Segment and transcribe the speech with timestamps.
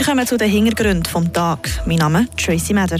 [0.00, 1.78] Wir kommen zu den Hintergründen des Tages.
[1.84, 2.96] Mein Name ist Tracy Meder.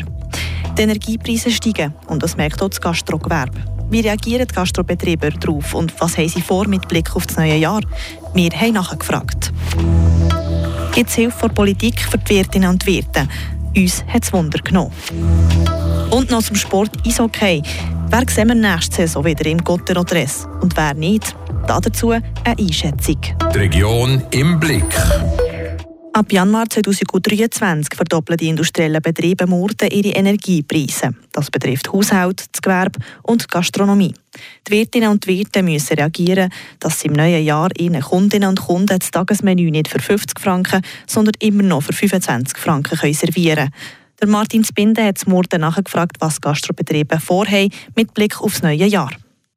[0.77, 3.59] Die Energiepreise steigen und das merkt auch das Gastrogewerbe.
[3.89, 7.57] Wie reagieren die Gastrobetriebe darauf und was haben sie vor mit Blick auf das neue
[7.57, 7.81] Jahr?
[8.35, 9.51] Wir haben nachgefragt.
[10.93, 13.27] Gibt es Hilfe von Politik für die Wirtinnen und Wirte?
[13.75, 14.93] Uns hat es Wunder genommen.
[16.11, 17.63] Und noch zum Sport Eishockey.
[18.11, 21.35] Wer sehen wir nächste Saison wieder im Gotterodress und wer nicht?
[21.67, 23.21] Dazu eine Einschätzung.
[23.55, 24.85] Die Region im Blick.
[26.13, 31.15] Ab Januar 2023 verdoppeln die industriellen Betriebe Murten ihre Energiepreise.
[31.33, 34.15] Das betrifft Haushalt, das Gewerbe und die Gastronomie.
[34.67, 38.99] Die Wirtinnen und Wirte müssen reagieren, dass sie im neuen Jahr ihren Kundinnen und Kunden
[38.99, 43.71] das Tagesmenü nicht für 50 Franken, sondern immer noch für 25 Franken können servieren
[44.21, 49.13] Der Martin Spinde hat Murten nachgefragt, was Gastrobetriebe vorhaben mit Blick aufs neue Jahr.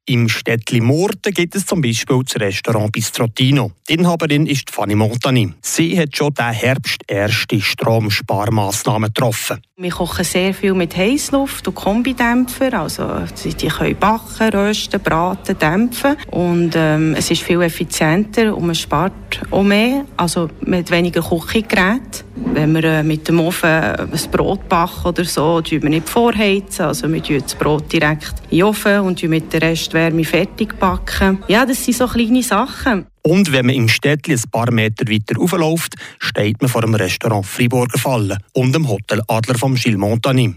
[0.05, 3.71] Im Städtli Murten gibt es zum Beispiel das Restaurant Bistrottino.
[3.87, 5.53] Die Inhaberin ist Fanny Montani.
[5.61, 9.61] Sie hat schon diesen Herbst erste Stromsparmaßnahmen getroffen.
[9.77, 12.73] Wir kochen sehr viel mit Heißluft und Kombidämpfer.
[12.73, 13.07] Also
[13.45, 16.17] die können backen, rösten, braten, dämpfen.
[16.31, 19.13] Und ähm, es ist viel effizienter und man spart
[19.51, 20.05] auch mehr.
[20.17, 22.25] Also mit weniger Küchengeräten.
[22.35, 26.85] Wenn wir äh, mit dem Ofen ein Brot backen oder so, tun wir nicht vorheizen.
[26.85, 31.43] Also wir tun das Brot direkt in den Ofen und mit der Restwärme fertig backen.
[31.47, 33.05] Ja, das sind so kleine Sachen.
[33.25, 37.45] Und wenn man im Städtchen ein paar Meter weiter raufläuft, steht man vor dem Restaurant
[37.45, 40.55] Friburger Fallen und dem Hotel Adler vom Gilles Montagny.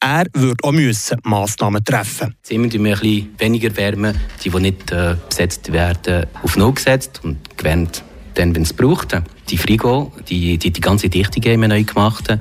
[0.00, 2.34] Er würde auch müssen Massnahmen treffen.
[2.38, 6.74] Jetzt immer wir ein bisschen weniger Wärme, die, die nicht äh, besetzt werden, auf Null
[6.74, 8.02] gesetzt und gewärmt
[8.34, 9.14] dann, wenn es braucht.
[9.50, 12.36] Die Frigo, die, die, die ganze Dichtung haben wir neu gemacht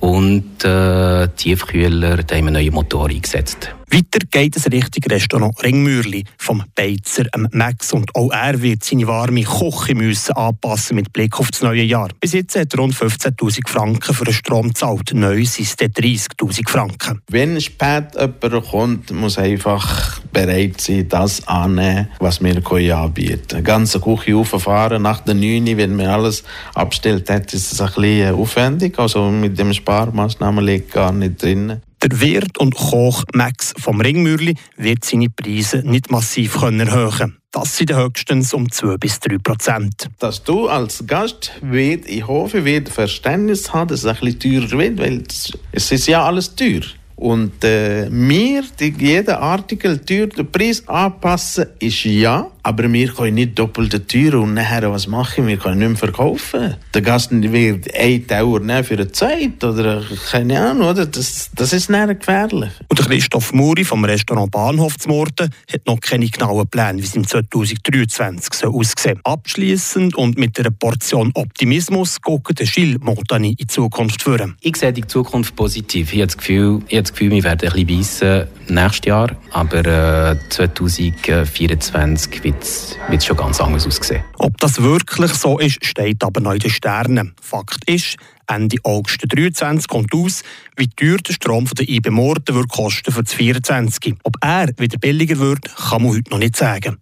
[0.00, 3.70] und äh, Tiefkühler, da haben wir neue Motoren eingesetzt.
[3.92, 9.42] Weiter geht es Richtung Restaurant Ringmürli vom Beizer Max und auch er wird seine warme
[9.42, 12.08] Küche müssen anpassen mit Blick auf das neue Jahr.
[12.18, 15.12] Bis jetzt hat er rund 15'000 Franken für den Strom gezahlt.
[15.12, 17.20] Neu sind es 30'000 Franken.
[17.28, 23.64] Wenn spät jemand kommt, muss einfach bereit sein, das anzunehmen, was wir anbieten können.
[23.64, 28.34] Ganze Küche auffahren nach der 9 wenn man alles abstellt hat, ist es ein bisschen
[28.36, 28.98] aufwendig.
[28.98, 31.82] Also mit dem Sparmaßnahmen liegt gar nicht drin.
[32.02, 37.76] Der Wirt und Koch Max vom Ringmürli wird seine Preise nicht massiv können erhöhen Das
[37.76, 40.10] sind höchstens um 2 bis 3 Prozent.
[40.18, 44.78] Dass du als Gast wird, ich hoffe, wird Verständnis haben, dass es ein bisschen teurer
[44.80, 45.22] wird, weil
[45.70, 46.80] es ist ja alles teuer.
[47.14, 52.50] Und äh, mir, die, jeder Artikel teuer, den Preis anpassen, ist ja.
[52.64, 55.46] Aber wir können nicht doppelte Tür und nachher was machen.
[55.46, 56.76] Wir können nicht mehr verkaufen.
[56.94, 61.06] Der Gast wird 1 Euro nehmen für eine Zeit oder keine Ahnung, oder?
[61.06, 62.70] Das, das ist nachher gefährlich.
[62.88, 67.06] Und der Christoph Muri vom Restaurant Bahnhof zu Morten hat noch keine genauen Pläne, wie
[67.06, 73.50] es im 2023 soll aussehen Abschließend und mit einer Portion Optimismus guckt der Gilles Montani
[73.50, 74.56] in die Zukunft führen.
[74.60, 76.12] Ich sehe die Zukunft positiv.
[76.12, 79.30] Ich habe das Gefühl, ich habe das Gefühl wir werden ein bisschen beißen nächstes Jahr,
[79.50, 84.24] aber äh, 2024 wird es schon ganz anders aussehen.
[84.38, 87.34] Ob das wirklich so ist, steht aber noch in den Sternen.
[87.40, 90.42] Fakt ist, Ende August 2023 kommt aus,
[90.76, 94.14] wie teuer der Strom von der IB Morten wird kosten für das 24.
[94.24, 96.98] Ob er wieder billiger wird, kann man heute noch nicht sagen.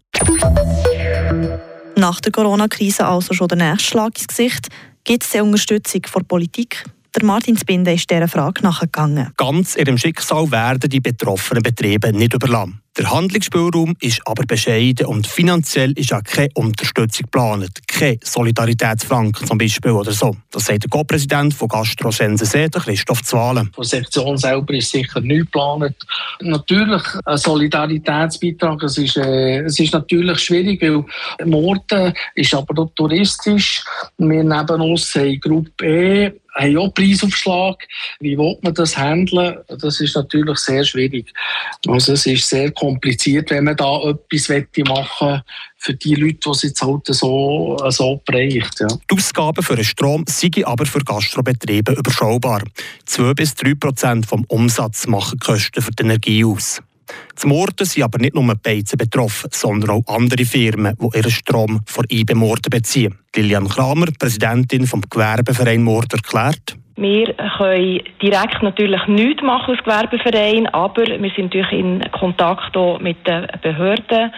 [1.96, 4.68] Nach der Corona-Krise also schon der nächste Schlag ins Gesicht.
[5.04, 6.84] Gibt es Unterstützung von Politik?
[7.16, 9.32] Der Martin Spinde ist dieser Frage nachgegangen.
[9.36, 12.80] Ganz ihrem Schicksal werden die betroffenen Betriebe nicht überlassen.
[12.98, 17.70] Der Handlungsspielraum ist aber bescheiden und finanziell ist auch keine Unterstützung geplant.
[17.86, 20.36] Keine Solidaritätsfranken zum Beispiel oder so.
[20.50, 23.70] Das sagt der Co-Präsident von Gastro Sensee, Christoph Zwalen.
[23.74, 25.96] Von der Sektion selber ist sicher nicht geplant.
[26.40, 31.04] Natürlich ein Solidaritätsbeitrag, es ist, äh, es ist natürlich schwierig, weil
[31.46, 33.84] Morden ist aber auch touristisch.
[34.18, 37.86] Wir neben uns haben Gruppe E, haben auch Preisaufschlag.
[38.20, 39.58] Wie will man das handeln?
[39.68, 41.32] Das ist natürlich sehr schwierig.
[41.86, 45.44] Also es ist sehr kompliziert, wenn man da etwas machen möchte
[45.76, 48.80] für die Leute, die es jetzt halt so, so bereicht.
[48.80, 48.88] Ja.
[48.88, 52.62] Die Ausgaben für den Strom sind aber für Gastrobetriebe überschaubar.
[53.06, 56.82] 2 bis 3 Prozent vom Umsatz machen Kosten für die Energie aus.
[57.36, 61.30] Zum Morden sind aber nicht nur die Beizen betroffen, sondern auch andere Firmen, die ihren
[61.30, 63.18] Strom von IB Morden beziehen.
[63.34, 66.76] Lilian Kramer, Präsidentin vom Gewerbeverein Mord, erklärt.
[66.96, 73.26] Wir können direkt natürlich nichts machen als Gewerbeverein, aber wir sind natürlich in Kontakt mit
[73.26, 74.32] den Behörden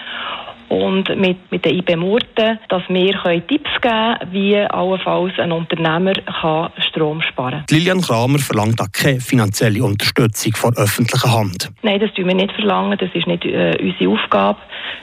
[0.69, 3.13] und mit, mit den IB Murten, dass wir
[3.47, 7.65] Tipps geben können, wie allenfalls ein Unternehmer kann Strom sparen.
[7.71, 11.71] Lilian Kramer verlangt auch keine finanzielle Unterstützung von öffentlicher Hand.
[11.83, 14.59] Nein, das tun wir nicht verlangen, das ist nicht äh, unsere Aufgabe.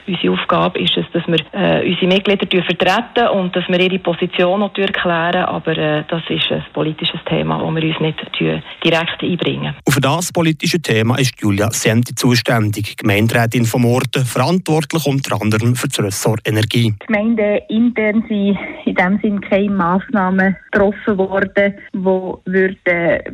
[0.06, 4.60] Unsere Aufgabe ist es, dass wir äh, unsere Mitglieder vertreten und dass wir ihre Position
[4.60, 8.40] noch erklären, aber äh, das ist ein politisches Thema, das wir uns nicht
[8.84, 9.74] direkt einbringen.
[9.84, 15.74] Und für das politische Thema ist Julia Senti zuständig, Gemeinderätin von Orten, verantwortlich unter anderem
[15.74, 16.94] für das Ressort Energie.
[17.02, 22.76] Die Gemeinden intern sind in dem Sinne keine Massnahmen getroffen worden, die würden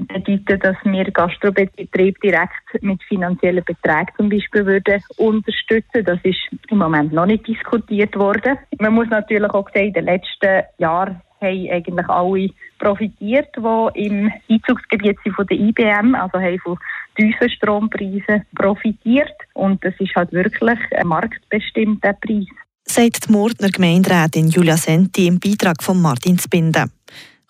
[0.09, 6.05] bedeuten, dass wir Gastrobetrieb direkt mit finanziellen Beträgen zum Beispiel würden unterstützen.
[6.05, 6.39] Das ist
[6.69, 8.59] im Moment noch nicht diskutiert worden.
[8.79, 14.33] Man muss natürlich auch sagen, in den letzten Jahren haben eigentlich alle profitiert, die im
[14.49, 16.79] Einzugsgebiet sind von der IBM, also haben von
[17.17, 19.33] tiefen Strompreisen profitiert.
[19.55, 22.47] Und das ist halt wirklich ein marktbestimmter Preis.
[22.85, 26.91] Sagt die Mordner Gemeinderätin Julia Senti im Beitrag von Martin Zbinden.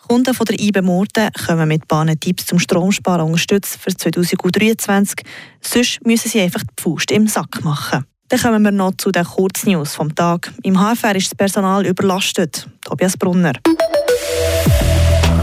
[0.08, 5.16] Kunden von der IBE Murten kommen mit Bahnen Tipps zum Stromsparen unterstützt für 2023.
[5.60, 8.06] Sonst müssen sie einfach die Faust im Sack machen.
[8.28, 10.52] Dann kommen wir noch zu den Kurznews vom Tag.
[10.62, 12.66] Im HFR ist das Personal überlastet.
[12.84, 13.52] Tobias Brunner.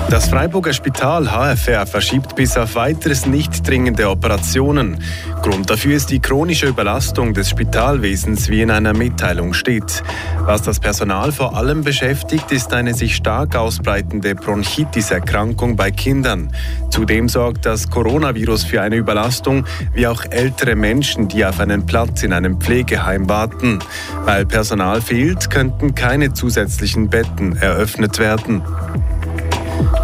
[0.09, 4.99] Das Freiburger Spital HFR verschiebt bis auf weiteres nicht dringende Operationen.
[5.41, 10.03] Grund dafür ist die chronische Überlastung des Spitalwesens, wie in einer Mitteilung steht.
[10.45, 16.51] Was das Personal vor allem beschäftigt, ist eine sich stark ausbreitende Bronchitis-Erkrankung bei Kindern.
[16.91, 22.23] Zudem sorgt das Coronavirus für eine Überlastung, wie auch ältere Menschen, die auf einen Platz
[22.23, 23.79] in einem Pflegeheim warten.
[24.25, 28.61] Weil Personal fehlt, könnten keine zusätzlichen Betten eröffnet werden.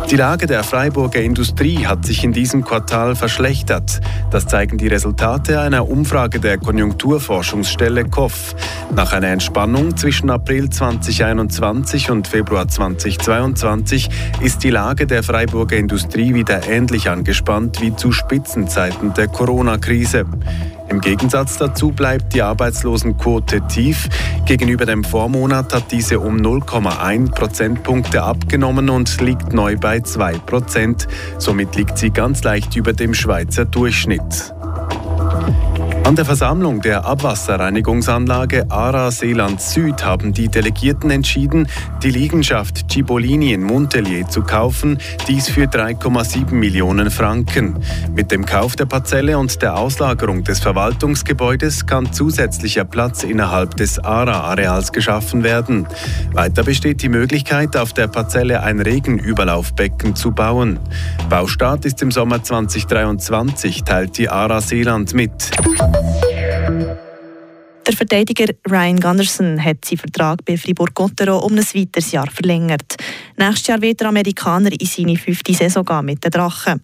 [0.10, 4.02] Die Lage der Freiburger Industrie hat sich in diesem Quartal verschlechtert.
[4.32, 8.56] Das zeigen die Resultate einer Umfrage der Konjunkturforschungsstelle KOF.
[8.96, 14.10] Nach einer Entspannung zwischen April 2021 und Februar 2022
[14.42, 20.26] ist die Lage der Freiburger Industrie wieder ähnlich angespannt wie zu Spitzenzeiten der Corona-Krise.
[20.90, 24.10] Im Gegensatz dazu bleibt die Arbeitslosenquote tief.
[24.46, 31.08] Gegenüber dem Vormonat hat diese um 0,1 Prozentpunkte abgenommen und liegt neu bei 2 Prozent.
[31.38, 34.54] Somit liegt sie ganz leicht über dem Schweizer Durchschnitt.
[36.10, 41.68] An der Versammlung der Abwasserreinigungsanlage ARA Seeland Süd haben die Delegierten entschieden,
[42.02, 44.98] die Liegenschaft Cibolini in Montelier zu kaufen,
[45.28, 47.76] dies für 3,7 Millionen Franken.
[48.16, 54.00] Mit dem Kauf der Parzelle und der Auslagerung des Verwaltungsgebäudes kann zusätzlicher Platz innerhalb des
[54.00, 55.86] ARA-Areals geschaffen werden.
[56.34, 60.80] Weiter besteht die Möglichkeit, auf der Parzelle ein Regenüberlaufbecken zu bauen.
[61.30, 65.52] Baustart ist im Sommer 2023, teilt die ARA Seeland mit.
[67.90, 72.96] Der Verteidiger Ryan Gunderson hat seinen Vertrag bei Fribourg-Gottero um ein weiteres Jahr verlängert.
[73.36, 76.82] Nächstes Jahr wird der Amerikaner in seine fünfte Saison gehen mit den Drachen.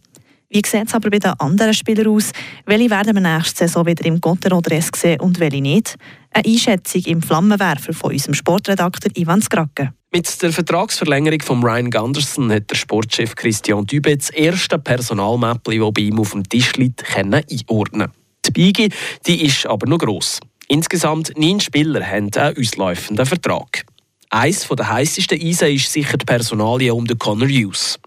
[0.49, 2.31] Wie sieht es aber bei den anderen Spielern aus?
[2.65, 5.95] Welche werden wir nächste Saison wieder im Gottero-Dress sehen und welche nicht?
[6.31, 9.93] Eine Einschätzung im Flammenwerfer von unserem Sportredakteur Ivan Skracke.
[10.11, 15.93] Mit der Vertragsverlängerung von Ryan Gunderson hat der Sportchef Christian Dübe das erste Personalmäppchen, das
[15.93, 18.11] bei ihm auf dem Tisch liegt, einordnen
[18.55, 18.89] Die Biege
[19.25, 20.39] die ist aber noch gross.
[20.67, 23.85] Insgesamt neun Spieler haben einen ausläufenden Vertrag.
[24.29, 27.99] Eines der heißesten Eisen ist sicher die Personalie um den Connor Hughes.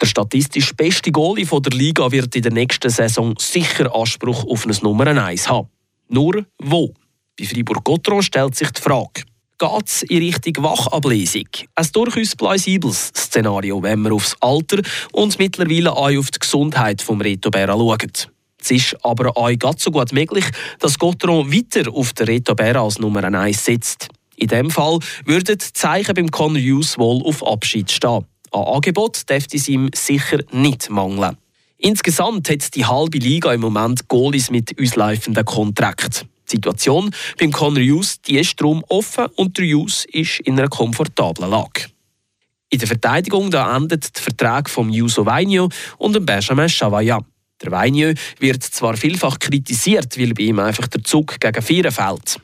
[0.00, 4.76] Der statistisch beste Goalie der Liga wird in der nächsten Saison sicher Anspruch auf ein
[4.82, 5.68] Nummer 1 haben.
[6.08, 6.92] Nur wo?
[7.38, 9.22] Bei Fribourg-Gotteron stellt sich die Frage.
[9.58, 11.48] Geht es in Richtung Wachablesung?
[11.74, 14.82] Ein durchaus plausibles Szenario, wenn man aufs Alter
[15.12, 18.33] und mittlerweile auch auf die Gesundheit des Reto Berra schaut.
[18.64, 20.46] Es ist aber auch ganz so gut möglich,
[20.78, 24.08] dass Gotteron weiter auf der Reto Berra als Nummer 1 setzt.
[24.36, 28.24] In diesem Fall würden die Zeichen beim Conor Hughes wohl auf Abschied stehen.
[28.52, 31.36] An Angebot dürfte es ihm sicher nicht mangeln.
[31.76, 36.26] Insgesamt hat die halbe Liga im Moment Goalies mit ausläufenden Kontrakten.
[36.48, 40.68] Die Situation beim Conor Hughes die ist darum offen und der Hughes ist in einer
[40.68, 41.90] komfortablen Lage.
[42.70, 45.68] In der Verteidigung da endet der Vertrag von Yuso Vainio
[45.98, 47.20] und dem Benjamin Chavaya.
[47.64, 52.38] Der Weinieu wird zwar vielfach kritisiert, weil bei ihm einfach der Zug gegen Vieren fällt.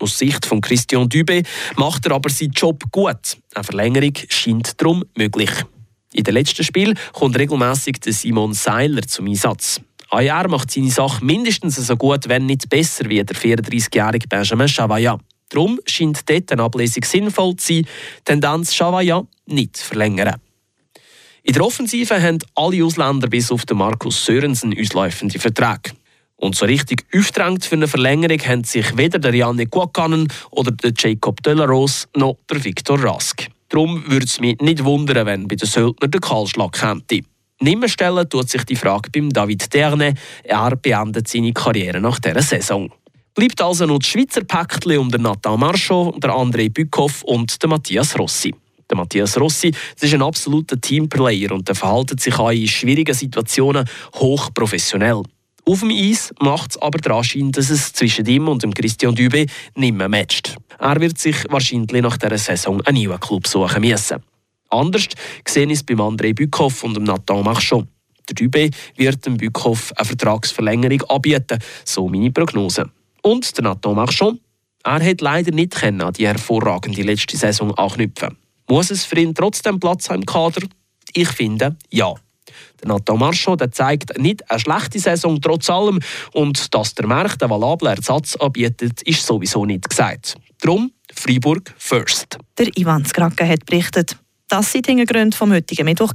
[0.00, 1.42] Aus Sicht von Christian Dübe
[1.76, 3.36] macht er aber seinen Job gut.
[3.54, 5.50] Eine Verlängerung scheint darum möglich.
[6.12, 9.80] In den letzten Spiel kommt regelmäßig Simon Seiler zum Einsatz.
[10.10, 15.18] Er macht seine Sache mindestens so gut, wenn nicht besser, wie der 34-jährige Benjamin Chavaya.
[15.50, 17.86] Darum scheint dort eine Ablesung sinnvoll zu sein,
[18.24, 20.40] Tendenz Chavaya nicht verlängern.
[21.46, 25.94] In der Offensive haben alle Ausländer bis auf den Markus Sörensen ausläufende Verträge.
[26.36, 30.94] Und so richtig aufgedrängt für eine Verlängerung haben sich weder der Janne Guakanen oder der
[30.96, 33.46] Jacob Delarose noch der Victor Rask.
[33.68, 37.26] Darum würde es mich nicht wundern, wenn bei den Söldner der Kahlschlag käme.
[37.60, 40.14] Nimmer stellen tut sich die Frage beim David Derne.
[40.44, 42.90] Er beendet seine Karriere nach dieser Saison.
[43.34, 47.68] Bleibt also noch das Schweizer Päckchen um den Nathan Marchand, der André Bückhoff und den
[47.68, 48.54] Matthias Rossi.
[48.90, 53.14] Der Matthias Rossi das ist ein absoluter Teamplayer und er verhält sich auch in schwierigen
[53.14, 55.22] Situationen hochprofessionell.
[55.66, 59.14] Auf dem Eis macht es aber den Anschein, dass es zwischen ihm und dem Christian
[59.14, 60.56] Dübe nicht mehr matcht.
[60.78, 64.22] Er wird sich wahrscheinlich nach dieser Saison einen neuen Club suchen müssen.
[64.68, 65.06] Anders
[65.42, 67.88] gesehen ist beim André Bückhoff und dem Nathan Marchand.
[68.28, 72.90] Der Dübe wird dem Bückhoff eine Vertragsverlängerung anbieten, so meine Prognose.
[73.22, 74.40] Und der Nathan Marchand,
[74.82, 78.36] er hat leider nicht an die hervorragende letzte Saison anknüpfen.
[78.68, 80.66] Muss es für ihn trotzdem Platz haben im Kader?
[81.12, 82.14] Ich finde, ja.
[82.80, 86.00] Der Nathan Marchand der zeigt nicht eine schlechte Saison trotz allem
[86.32, 90.36] und dass der Markt einen valablen Ersatz anbietet, ist sowieso nicht gesagt.
[90.60, 92.38] Darum Freiburg first.
[92.58, 94.16] Der Ivan Skrake hat berichtet.
[94.48, 96.12] Das sind die Hintergründe vom heutigen Mittwoch.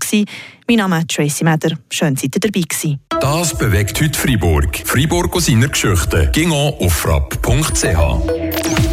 [0.67, 1.77] Mein Name ist Tracy Meder.
[1.89, 2.99] Schön, dass ihr dabei gewesen.
[3.19, 4.81] Das bewegt heute Freiburg.
[4.85, 6.29] Freiburg aus seiner Geschichte.
[6.31, 8.79] Ging auf frapp.ch.